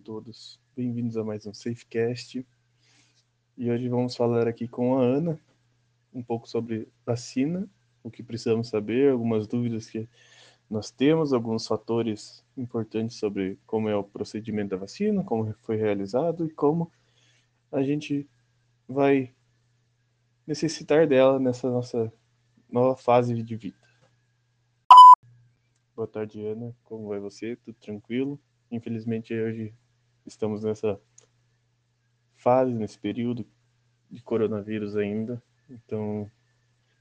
todos. 0.00 0.60
Bem-vindos 0.76 1.16
a 1.16 1.22
mais 1.22 1.46
um 1.46 1.54
SafeCast. 1.54 2.44
E 3.56 3.70
hoje 3.70 3.88
vamos 3.88 4.16
falar 4.16 4.48
aqui 4.48 4.66
com 4.66 4.98
a 4.98 5.02
Ana 5.02 5.38
um 6.12 6.20
pouco 6.20 6.48
sobre 6.48 6.88
vacina, 7.06 7.70
o 8.02 8.10
que 8.10 8.20
precisamos 8.20 8.70
saber, 8.70 9.12
algumas 9.12 9.46
dúvidas 9.46 9.88
que 9.88 10.08
nós 10.68 10.90
temos, 10.90 11.32
alguns 11.32 11.64
fatores 11.64 12.44
importantes 12.56 13.18
sobre 13.18 13.56
como 13.64 13.88
é 13.88 13.94
o 13.94 14.02
procedimento 14.02 14.70
da 14.70 14.76
vacina, 14.76 15.22
como 15.22 15.54
foi 15.62 15.76
realizado 15.76 16.44
e 16.44 16.50
como 16.50 16.90
a 17.70 17.80
gente 17.80 18.28
vai 18.88 19.32
necessitar 20.44 21.06
dela 21.06 21.38
nessa 21.38 21.70
nossa 21.70 22.12
nova 22.68 22.96
fase 22.96 23.40
de 23.44 23.54
vida. 23.54 23.78
Boa 25.94 26.08
tarde, 26.08 26.44
Ana. 26.44 26.74
Como 26.82 27.06
vai 27.06 27.20
você? 27.20 27.54
Tudo 27.54 27.76
tranquilo? 27.76 28.40
Infelizmente, 28.70 29.32
hoje 29.34 29.74
estamos 30.26 30.62
nessa 30.62 31.00
fase, 32.36 32.72
nesse 32.72 32.98
período 32.98 33.46
de 34.10 34.22
coronavírus 34.22 34.96
ainda. 34.96 35.42
Então, 35.70 36.30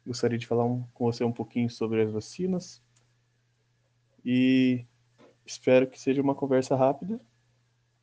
gostaria 0.06 0.38
de 0.38 0.48
falar 0.48 0.66
um, 0.66 0.84
com 0.94 1.06
você 1.06 1.24
um 1.24 1.32
pouquinho 1.32 1.70
sobre 1.70 2.02
as 2.02 2.12
vacinas. 2.12 2.82
E 4.24 4.86
espero 5.46 5.88
que 5.88 6.00
seja 6.00 6.22
uma 6.22 6.36
conversa 6.36 6.76
rápida, 6.76 7.20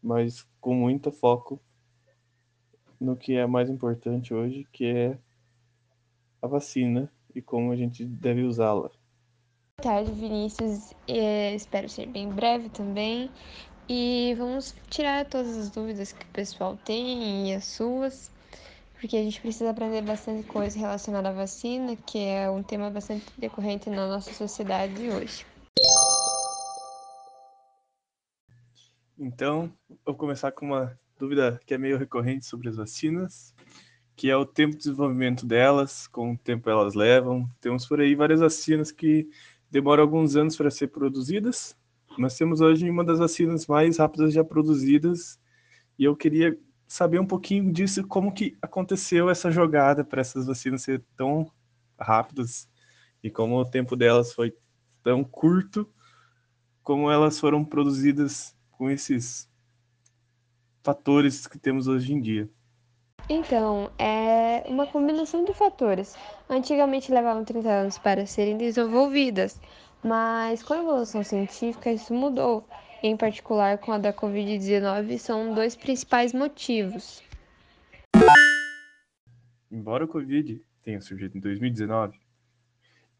mas 0.03 0.47
com 0.61 0.75
muito 0.75 1.11
foco 1.11 1.61
no 3.01 3.17
que 3.17 3.35
é 3.35 3.47
mais 3.47 3.69
importante 3.69 4.33
hoje, 4.33 4.67
que 4.73 4.87
é 4.87 5.19
a 6.41 6.47
vacina 6.47 7.11
e 7.35 7.43
como 7.43 7.73
a 7.73 7.77
gente 7.77 8.05
deve 8.05 8.43
usá-la 8.43 8.91
tarde, 9.85 10.11
Vinícius. 10.13 10.95
É, 11.07 11.55
espero 11.55 11.91
ser 11.91 12.07
bem 12.07 12.31
breve 12.31 12.71
também. 12.71 13.31
E 13.87 14.35
vamos 14.39 14.75
tirar 14.89 15.27
todas 15.27 15.59
as 15.59 15.69
dúvidas 15.69 16.11
que 16.11 16.25
o 16.25 16.29
pessoal 16.29 16.79
tem 16.87 17.51
e 17.51 17.55
as 17.55 17.67
suas, 17.67 18.33
porque 18.99 19.15
a 19.15 19.23
gente 19.23 19.39
precisa 19.43 19.69
aprender 19.69 20.01
bastante 20.01 20.47
coisa 20.47 20.79
relacionada 20.79 21.29
à 21.29 21.33
vacina, 21.33 21.95
que 21.95 22.19
é 22.19 22.51
um 22.51 22.63
tema 22.63 22.89
bastante 22.89 23.27
decorrente 23.37 23.91
na 23.91 24.09
nossa 24.09 24.33
sociedade 24.33 25.11
hoje. 25.11 25.45
Então, 29.19 29.71
vou 30.05 30.15
começar 30.15 30.51
com 30.51 30.65
uma 30.65 30.99
dúvida 31.19 31.61
que 31.67 31.75
é 31.75 31.79
meio 31.79 31.99
recorrente 31.99 32.47
sobre 32.47 32.71
as 32.71 32.77
vacinas, 32.77 33.55
que 34.17 34.31
é 34.31 34.37
o 34.37 34.47
tempo 34.47 34.73
de 34.73 34.79
desenvolvimento 34.79 35.45
delas, 35.45 36.07
quanto 36.07 36.41
tempo 36.43 36.71
elas 36.71 36.95
levam. 36.95 37.47
Temos 37.61 37.87
por 37.87 38.01
aí 38.01 38.15
várias 38.15 38.41
vacinas 38.41 38.91
que 38.91 39.29
demoram 39.75 40.05
alguns 40.05 40.37
anos 40.37 40.57
para 40.57 40.71
ser 40.71 40.87
produzidas. 40.87 41.77
Nós 42.17 42.37
temos 42.37 42.61
hoje 42.61 42.89
uma 42.89 43.03
das 43.03 43.19
vacinas 43.19 43.67
mais 43.67 43.99
rápidas 43.99 44.33
já 44.33 44.45
produzidas 44.45 45.37
e 45.99 46.05
eu 46.05 46.15
queria 46.15 46.57
saber 46.87 47.19
um 47.19 47.27
pouquinho 47.27 47.73
disso, 47.73 48.07
como 48.07 48.33
que 48.33 48.57
aconteceu 48.63 49.29
essa 49.29 49.51
jogada 49.51 50.05
para 50.05 50.21
essas 50.21 50.47
vacinas 50.47 50.83
ser 50.83 51.03
tão 51.17 51.51
rápidas 51.99 52.69
e 53.21 53.29
como 53.29 53.57
o 53.57 53.65
tempo 53.65 53.97
delas 53.97 54.33
foi 54.33 54.55
tão 55.03 55.25
curto, 55.25 55.93
como 56.81 57.11
elas 57.11 57.41
foram 57.41 57.65
produzidas 57.65 58.57
com 58.71 58.89
esses 58.89 59.51
fatores 60.85 61.49
que 61.49 61.59
temos 61.59 61.89
hoje 61.89 62.13
em 62.13 62.21
dia. 62.21 62.49
Então, 63.29 63.91
é 63.99 64.65
uma 64.67 64.87
combinação 64.87 65.45
de 65.45 65.55
fatores. 65.55 66.15
Antigamente 66.49 67.11
levavam 67.11 67.43
30 67.43 67.69
anos 67.69 67.99
para 67.99 68.27
serem 68.27 68.59
desenvolvidas, 68.59 69.59
mas 70.03 70.63
com 70.63 70.75
a 70.75 70.79
evolução 70.79 71.25
científica 71.25 71.91
isso 71.91 72.13
mudou. 72.13 72.67
Em 73.03 73.17
particular, 73.17 73.79
com 73.79 73.93
a 73.93 73.99
da 73.99 74.13
Covid-19, 74.13 75.19
são 75.19 75.55
dois 75.55 75.75
principais 75.75 76.35
motivos. 76.35 77.23
Embora 79.71 80.05
o 80.05 80.09
Covid 80.09 80.61
tenha 80.83 81.01
surgido 81.01 81.39
em 81.39 81.41
2019, 81.41 82.19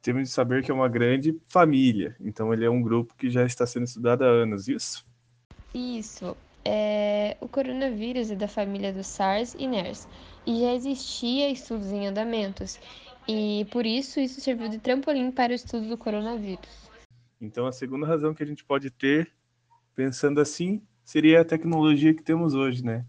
temos 0.03 0.25
de 0.25 0.29
saber 0.29 0.63
que 0.63 0.71
é 0.71 0.75
uma 0.75 0.89
grande 0.89 1.35
família. 1.49 2.15
Então, 2.21 2.53
ele 2.53 2.65
é 2.65 2.71
um 2.71 2.83
grupo 2.83 3.15
que 3.17 3.31
já 3.31 3.45
está 3.45 3.67
sendo 3.67 3.85
estudado 3.85 4.23
há 4.23 4.29
anos, 4.29 4.69
isso? 4.69 5.07
Isso. 5.75 6.37
É, 6.65 7.37
o 7.41 7.49
coronavírus 7.49 8.31
é 8.31 8.35
da 8.35 8.49
família 8.49 8.93
do 8.93 9.05
SARS 9.05 9.55
e 9.59 9.69
MERS 9.69 10.09
e 10.47 10.61
já 10.61 10.73
existia 10.73 11.51
estudos 11.51 11.93
em 11.93 12.07
andamentos, 12.07 12.79
e 13.29 13.67
por 13.71 13.85
isso 13.85 14.19
isso 14.21 14.41
serviu 14.41 14.69
de 14.69 14.79
trampolim 14.79 15.31
para 15.31 15.53
o 15.53 15.55
estudo 15.55 15.89
do 15.89 15.99
coronavírus. 15.99 16.91
Então, 17.41 17.67
a 17.67 17.73
segunda 17.73 18.07
razão 18.07 18.35
que 18.35 18.43
a 18.43 18.47
gente 18.47 18.65
pode 18.65 18.91
ter, 18.91 19.31
pensando 19.95 20.41
assim, 20.41 20.81
seria 21.05 21.43
a 21.43 21.45
tecnologia 21.45 22.15
que 22.15 22.23
temos 22.23 22.55
hoje, 22.55 22.85
né? 22.85 23.05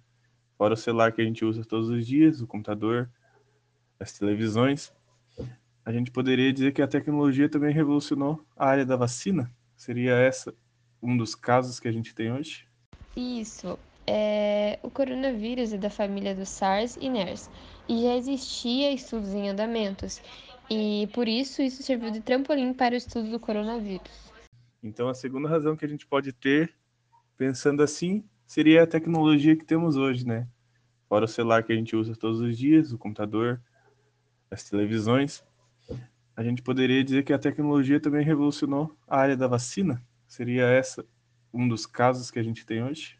Fora 0.57 0.73
o 0.73 0.77
celular 0.77 1.11
que 1.11 1.21
a 1.21 1.25
gente 1.25 1.43
usa 1.43 1.63
todos 1.63 1.89
os 1.89 2.05
dias, 2.05 2.41
o 2.41 2.47
computador, 2.47 3.09
as 3.99 4.17
televisões, 4.17 4.93
a 5.85 5.91
gente 5.91 6.11
poderia 6.11 6.51
dizer 6.51 6.73
que 6.73 6.81
a 6.81 6.87
tecnologia 6.87 7.47
também 7.47 7.73
revolucionou 7.73 8.43
a 8.57 8.67
área 8.67 8.85
da 8.85 8.95
vacina? 8.95 9.51
Seria 9.77 10.15
essa 10.15 10.53
um 11.01 11.15
dos 11.15 11.35
casos 11.35 11.79
que 11.79 11.87
a 11.87 11.91
gente 11.91 12.15
tem 12.15 12.31
hoje? 12.31 12.65
Isso. 13.15 13.79
É, 14.07 14.77
o 14.83 14.89
coronavírus 14.89 15.73
é 15.73 15.77
da 15.77 15.89
família 15.89 16.35
do 16.35 16.45
SARS 16.45 16.97
e 17.01 17.09
MERS 17.09 17.49
e 17.89 18.03
já 18.03 18.15
existia 18.15 18.91
estudos 18.91 19.33
em 19.33 19.49
andamentos, 19.49 20.21
e 20.69 21.07
por 21.13 21.27
isso 21.27 21.61
isso 21.61 21.81
serviu 21.81 22.11
de 22.11 22.19
trampolim 22.19 22.73
para 22.73 22.93
o 22.93 22.97
estudo 22.97 23.29
do 23.29 23.39
coronavírus. 23.39 24.31
Então, 24.83 25.07
a 25.07 25.13
segunda 25.13 25.49
razão 25.49 25.75
que 25.75 25.85
a 25.85 25.87
gente 25.87 26.05
pode 26.05 26.31
ter, 26.31 26.73
pensando 27.37 27.81
assim, 27.81 28.23
seria 28.45 28.83
a 28.83 28.87
tecnologia 28.87 29.55
que 29.55 29.65
temos 29.65 29.95
hoje, 29.95 30.25
né? 30.25 30.47
Fora 31.09 31.25
o 31.25 31.27
celular 31.27 31.63
que 31.63 31.73
a 31.73 31.75
gente 31.75 31.95
usa 31.95 32.15
todos 32.15 32.39
os 32.39 32.57
dias, 32.57 32.91
o 32.91 32.97
computador, 32.97 33.61
as 34.51 34.69
televisões, 34.69 35.43
a 36.35 36.43
gente 36.43 36.61
poderia 36.61 37.03
dizer 37.03 37.23
que 37.23 37.33
a 37.33 37.39
tecnologia 37.39 37.99
também 37.99 38.23
revolucionou 38.23 38.95
a 39.07 39.17
área 39.17 39.37
da 39.37 39.47
vacina? 39.47 40.01
Seria 40.27 40.65
essa 40.65 41.05
um 41.55 41.69
dos 41.69 41.85
casos 41.85 42.29
que 42.29 42.37
a 42.37 42.43
gente 42.43 42.65
tem 42.65 42.83
hoje? 42.83 43.17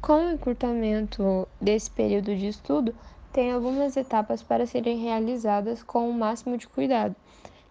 Com 0.00 0.26
o 0.26 0.30
encurtamento 0.30 1.48
desse 1.60 1.90
período 1.90 2.34
de 2.36 2.46
estudo, 2.46 2.94
tem 3.32 3.50
algumas 3.50 3.96
etapas 3.96 4.42
para 4.42 4.64
serem 4.64 4.98
realizadas 4.98 5.82
com 5.82 6.08
o 6.08 6.14
máximo 6.14 6.56
de 6.56 6.68
cuidado, 6.68 7.16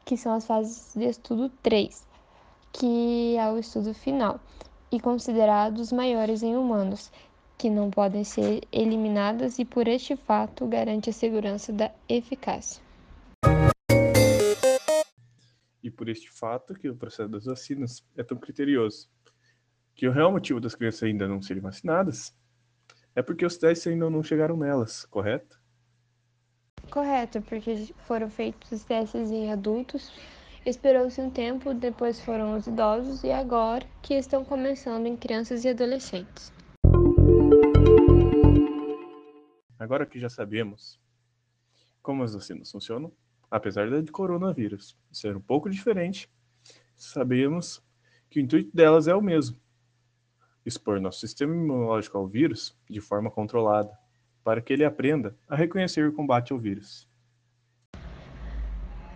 que 0.04 0.18
são 0.18 0.36
as 0.36 0.46
fases 0.46 0.94
de 0.94 1.06
estudo 1.06 1.50
3, 1.64 2.06
que 2.74 3.38
é 3.38 3.50
o 3.50 3.58
estudo 3.58 3.94
final, 3.94 4.42
e 4.92 5.00
considerados 5.00 5.94
maiores 5.94 6.44
em 6.44 6.58
humanos, 6.58 7.10
que 7.58 7.70
não 7.70 7.90
podem 7.90 8.26
ser 8.26 8.68
eliminadas 8.72 9.58
e 9.58 9.64
por 9.64 9.88
este 9.88 10.18
fato 10.18 10.68
garante 10.68 11.10
a 11.10 11.14
segurança 11.14 11.72
da 11.72 11.92
eficácia. 12.10 12.84
E 15.82 15.90
por 15.90 16.10
este 16.10 16.30
fato 16.30 16.74
que 16.74 16.90
o 16.90 16.96
processo 16.96 17.30
das 17.30 17.46
vacinas 17.46 18.06
é 18.18 18.24
tão 18.24 18.38
criterioso 18.38 19.10
que 19.98 20.08
o 20.08 20.12
real 20.12 20.32
motivo 20.32 20.62
das 20.62 20.76
crianças 20.76 21.02
ainda 21.02 21.28
não 21.28 21.42
serem 21.42 21.62
vacinadas 21.62 22.32
é 23.16 23.22
porque 23.24 23.44
os 23.44 23.58
testes 23.58 23.88
ainda 23.88 24.08
não 24.12 24.22
chegaram 24.22 24.56
nelas, 24.56 25.06
correto? 25.08 25.60
Correto, 26.92 27.42
porque 27.42 27.92
foram 28.06 28.30
feitos 28.30 28.72
os 28.72 28.84
testes 28.84 29.32
em 29.32 29.52
adultos, 29.52 30.14
esperou-se 30.64 31.20
um 31.20 31.32
tempo, 31.32 31.74
depois 31.74 32.24
foram 32.24 32.56
os 32.56 32.68
idosos 32.68 33.24
e 33.24 33.32
agora 33.32 33.84
que 34.04 34.14
estão 34.14 34.46
começando 34.46 35.08
em 35.08 35.18
crianças 35.18 35.66
e 35.66 35.70
adolescentes. 35.70 36.54
Agora 39.80 40.06
que 40.06 40.20
já 40.20 40.30
sabemos 40.30 41.00
como 42.04 42.24
as 42.24 42.36
vacinas 42.36 42.72
funcionam, 42.72 43.12
apesar 43.50 43.90
da 43.90 44.00
de 44.00 44.12
coronavírus 44.12 44.96
ser 45.12 45.36
um 45.36 45.42
pouco 45.42 45.68
diferente, 45.72 46.32
sabemos 46.96 47.84
que 48.30 48.40
o 48.40 48.44
intuito 48.44 48.76
delas 48.76 49.08
é 49.08 49.16
o 49.16 49.22
mesmo, 49.22 49.60
expor 50.68 51.00
nosso 51.00 51.20
sistema 51.20 51.56
imunológico 51.56 52.18
ao 52.18 52.28
vírus 52.28 52.78
de 52.90 53.00
forma 53.00 53.32
controlada, 53.32 53.98
para 54.44 54.62
que 54.62 54.74
ele 54.74 54.84
aprenda 54.84 55.36
a 55.48 55.56
reconhecer 55.56 56.08
o 56.08 56.14
combate 56.14 56.52
ao 56.52 56.60
vírus. 56.60 57.08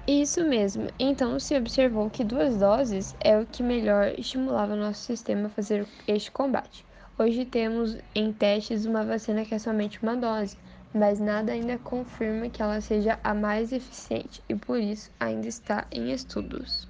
Isso 0.08 0.44
mesmo. 0.44 0.88
Então 0.98 1.40
se 1.40 1.56
observou 1.56 2.10
que 2.10 2.24
duas 2.24 2.58
doses 2.58 3.16
é 3.20 3.38
o 3.38 3.46
que 3.46 3.62
melhor 3.62 4.14
estimulava 4.18 4.76
nosso 4.76 5.04
sistema 5.04 5.48
a 5.48 5.50
fazer 5.50 5.88
este 6.08 6.32
combate. 6.32 6.86
Hoje 7.20 7.46
temos 7.46 7.98
em 8.16 8.34
testes 8.34 8.86
uma 8.86 9.06
vacina 9.06 9.46
que 9.46 9.54
é 9.54 9.60
somente 9.60 10.02
uma 10.02 10.16
dose, 10.16 10.58
mas 10.94 11.20
nada 11.20 11.52
ainda 11.52 11.78
confirma 11.78 12.50
que 12.50 12.62
ela 12.62 12.82
seja 12.82 13.20
a 13.24 13.34
mais 13.34 13.72
eficiente 13.72 14.42
e 14.50 14.56
por 14.56 14.80
isso 14.80 15.12
ainda 15.20 15.48
está 15.48 15.86
em 15.92 16.12
estudos. 16.12 16.88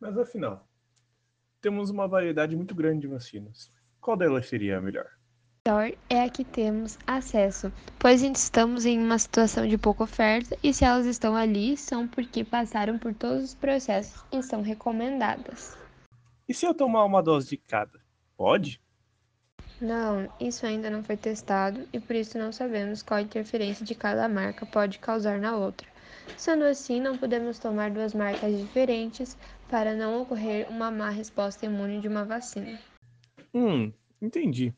Mas 0.00 0.16
afinal, 0.16 0.67
temos 1.60 1.90
uma 1.90 2.06
variedade 2.06 2.56
muito 2.56 2.74
grande 2.74 3.02
de 3.02 3.08
vacinas. 3.08 3.70
Qual 4.00 4.16
delas 4.16 4.48
seria 4.48 4.78
a 4.78 4.80
melhor? 4.80 5.06
Melhor 5.66 5.92
é 6.08 6.22
a 6.22 6.30
que 6.30 6.44
temos 6.44 6.98
acesso, 7.06 7.70
pois 7.98 8.22
estamos 8.22 8.86
em 8.86 8.98
uma 8.98 9.18
situação 9.18 9.66
de 9.66 9.76
pouca 9.76 10.04
oferta 10.04 10.56
e 10.62 10.72
se 10.72 10.84
elas 10.84 11.04
estão 11.04 11.36
ali 11.36 11.76
são 11.76 12.08
porque 12.08 12.42
passaram 12.42 12.98
por 12.98 13.12
todos 13.12 13.44
os 13.44 13.54
processos 13.54 14.24
e 14.32 14.42
são 14.42 14.62
recomendadas. 14.62 15.76
E 16.48 16.54
se 16.54 16.64
eu 16.64 16.72
tomar 16.72 17.04
uma 17.04 17.22
dose 17.22 17.50
de 17.50 17.56
cada? 17.58 18.00
Pode? 18.36 18.80
Não, 19.80 20.28
isso 20.40 20.64
ainda 20.64 20.88
não 20.88 21.02
foi 21.02 21.16
testado 21.16 21.86
e 21.92 22.00
por 22.00 22.16
isso 22.16 22.38
não 22.38 22.50
sabemos 22.50 23.02
qual 23.02 23.20
interferência 23.20 23.84
de 23.84 23.94
cada 23.94 24.26
marca 24.28 24.64
pode 24.64 24.98
causar 24.98 25.38
na 25.38 25.54
outra. 25.56 25.86
Sendo 26.36 26.64
assim, 26.64 27.00
não 27.00 27.16
podemos 27.16 27.58
tomar 27.58 27.90
duas 27.90 28.14
marcas 28.14 28.56
diferentes 28.56 29.36
para 29.68 29.94
não 29.94 30.22
ocorrer 30.22 30.68
uma 30.70 30.90
má 30.90 31.10
resposta 31.10 31.66
imune 31.66 32.00
de 32.00 32.08
uma 32.08 32.24
vacina. 32.24 32.78
Hum, 33.54 33.92
entendi. 34.20 34.74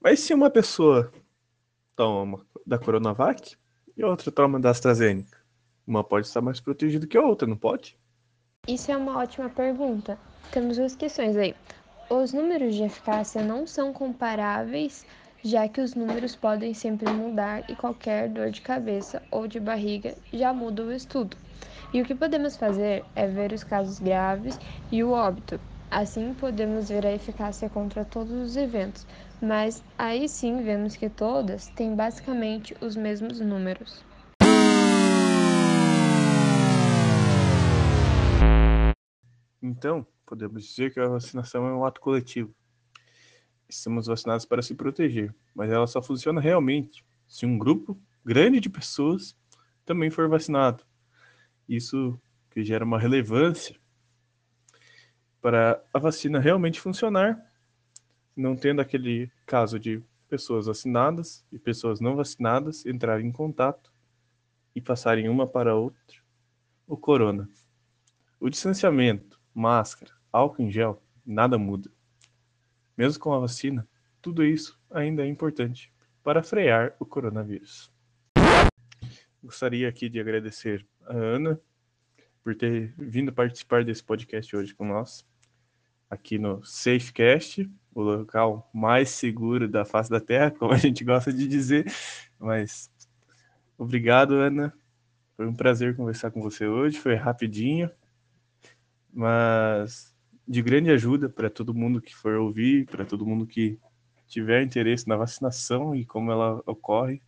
Mas 0.00 0.20
se 0.20 0.34
uma 0.34 0.50
pessoa 0.50 1.12
toma 1.96 2.44
da 2.66 2.78
Coronavac 2.78 3.56
e 3.96 4.04
outra 4.04 4.30
toma 4.30 4.60
da 4.60 4.70
AstraZeneca, 4.70 5.38
uma 5.86 6.02
pode 6.02 6.26
estar 6.26 6.40
mais 6.40 6.60
protegida 6.60 7.06
que 7.06 7.16
a 7.16 7.22
outra, 7.22 7.46
não 7.46 7.56
pode? 7.56 7.98
Isso 8.66 8.90
é 8.90 8.96
uma 8.96 9.18
ótima 9.18 9.48
pergunta. 9.50 10.18
Temos 10.50 10.76
duas 10.76 10.96
questões 10.96 11.36
aí. 11.36 11.54
Os 12.08 12.32
números 12.32 12.74
de 12.74 12.82
eficácia 12.82 13.42
não 13.42 13.66
são 13.66 13.92
comparáveis, 13.92 15.04
já 15.42 15.68
que 15.68 15.80
os 15.80 15.94
números 15.94 16.34
podem 16.34 16.72
sempre 16.72 17.10
mudar 17.10 17.68
e 17.68 17.76
qualquer 17.76 18.28
dor 18.28 18.50
de 18.50 18.62
cabeça 18.62 19.22
ou 19.30 19.46
de 19.46 19.60
barriga 19.60 20.14
já 20.32 20.52
muda 20.52 20.82
o 20.82 20.92
estudo. 20.92 21.36
E 21.94 22.02
o 22.02 22.04
que 22.04 22.12
podemos 22.12 22.56
fazer 22.56 23.04
é 23.14 23.24
ver 23.28 23.52
os 23.52 23.62
casos 23.62 24.00
graves 24.00 24.58
e 24.90 25.04
o 25.04 25.12
óbito. 25.12 25.60
Assim 25.88 26.34
podemos 26.34 26.88
ver 26.88 27.06
a 27.06 27.12
eficácia 27.12 27.70
contra 27.70 28.04
todos 28.04 28.32
os 28.32 28.56
eventos, 28.56 29.06
mas 29.40 29.80
aí 29.96 30.28
sim 30.28 30.60
vemos 30.64 30.96
que 30.96 31.08
todas 31.08 31.68
têm 31.68 31.94
basicamente 31.94 32.76
os 32.80 32.96
mesmos 32.96 33.38
números. 33.38 34.04
Então, 39.62 40.04
podemos 40.26 40.64
dizer 40.64 40.92
que 40.92 40.98
a 40.98 41.06
vacinação 41.06 41.64
é 41.64 41.72
um 41.72 41.84
ato 41.84 42.00
coletivo. 42.00 42.52
Estamos 43.68 44.08
vacinados 44.08 44.44
para 44.44 44.62
se 44.62 44.74
proteger, 44.74 45.32
mas 45.54 45.70
ela 45.70 45.86
só 45.86 46.02
funciona 46.02 46.40
realmente 46.40 47.04
se 47.28 47.46
um 47.46 47.56
grupo 47.56 47.96
grande 48.24 48.58
de 48.58 48.68
pessoas 48.68 49.36
também 49.86 50.10
for 50.10 50.28
vacinado. 50.28 50.84
Isso 51.68 52.20
que 52.50 52.62
gera 52.62 52.84
uma 52.84 52.98
relevância 52.98 53.76
para 55.40 55.82
a 55.92 55.98
vacina 55.98 56.40
realmente 56.40 56.80
funcionar, 56.80 57.38
não 58.36 58.56
tendo 58.56 58.80
aquele 58.80 59.30
caso 59.46 59.78
de 59.78 60.02
pessoas 60.28 60.66
vacinadas 60.66 61.44
e 61.52 61.58
pessoas 61.58 62.00
não 62.00 62.16
vacinadas 62.16 62.84
entrarem 62.86 63.26
em 63.26 63.32
contato 63.32 63.92
e 64.74 64.80
passarem 64.80 65.28
uma 65.28 65.46
para 65.46 65.72
a 65.72 65.74
outra 65.74 66.24
o 66.86 66.96
corona. 66.96 67.48
O 68.38 68.50
distanciamento 68.50 69.40
máscara, 69.54 70.12
álcool 70.32 70.62
em 70.62 70.70
gel, 70.70 71.02
nada 71.24 71.56
muda. 71.56 71.90
Mesmo 72.96 73.22
com 73.22 73.32
a 73.32 73.38
vacina, 73.38 73.88
tudo 74.20 74.44
isso 74.44 74.80
ainda 74.90 75.22
é 75.22 75.26
importante 75.26 75.92
para 76.22 76.42
frear 76.42 76.94
o 76.98 77.06
coronavírus. 77.06 77.92
Gostaria 79.42 79.88
aqui 79.88 80.08
de 80.08 80.20
agradecer 80.20 80.86
a 81.06 81.12
Ana 81.12 81.60
por 82.42 82.54
ter 82.54 82.92
vindo 82.98 83.32
participar 83.32 83.84
desse 83.84 84.04
podcast 84.04 84.54
hoje 84.54 84.74
com 84.74 84.86
nós, 84.86 85.26
aqui 86.10 86.38
no 86.38 86.62
SafeCast, 86.64 87.70
o 87.94 88.02
local 88.02 88.68
mais 88.72 89.08
seguro 89.08 89.66
da 89.66 89.84
face 89.84 90.10
da 90.10 90.20
Terra, 90.20 90.50
como 90.50 90.72
a 90.72 90.76
gente 90.76 91.02
gosta 91.04 91.32
de 91.32 91.48
dizer. 91.48 91.90
Mas 92.38 92.90
obrigado, 93.78 94.34
Ana. 94.34 94.74
Foi 95.36 95.46
um 95.46 95.54
prazer 95.54 95.96
conversar 95.96 96.30
com 96.30 96.42
você 96.42 96.66
hoje, 96.66 96.98
foi 96.98 97.14
rapidinho, 97.14 97.90
mas 99.12 100.14
de 100.46 100.60
grande 100.60 100.90
ajuda 100.90 101.28
para 101.28 101.48
todo 101.48 101.74
mundo 101.74 102.00
que 102.00 102.14
for 102.14 102.34
ouvir, 102.34 102.86
para 102.86 103.04
todo 103.04 103.26
mundo 103.26 103.46
que 103.46 103.78
tiver 104.26 104.62
interesse 104.62 105.08
na 105.08 105.16
vacinação 105.16 105.94
e 105.94 106.04
como 106.04 106.30
ela 106.30 106.62
ocorre, 106.66 107.22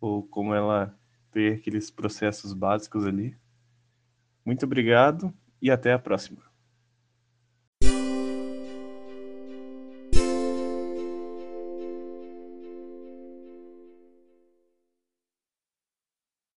ou 0.00 0.22
como 0.22 0.54
ela 0.54 0.96
tem 1.30 1.48
aqueles 1.54 1.90
processos 1.90 2.52
básicos 2.52 3.04
ali. 3.06 3.36
Muito 4.44 4.64
obrigado 4.64 5.32
e 5.60 5.70
até 5.70 5.92
a 5.92 5.98
próxima. 5.98 6.47